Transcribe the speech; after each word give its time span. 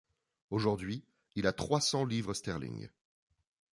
Aujourd’hui 0.49 1.03
il 1.35 1.45
a 1.45 1.53
trois 1.53 1.79
cents 1.79 2.05
livres 2.05 2.33
sterling. 2.33 2.89